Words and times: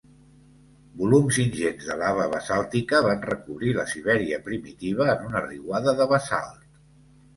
Volums 1.01 1.37
ingents 1.43 1.89
de 1.89 1.97
lava 2.03 2.25
basàltica 2.31 3.01
van 3.09 3.21
recobrir 3.27 3.75
la 3.81 3.87
Sibèria 3.95 4.41
primitiva 4.51 5.09
en 5.17 5.29
una 5.33 5.45
riuada 5.49 5.95
de 6.01 6.09
basalt. 6.15 6.65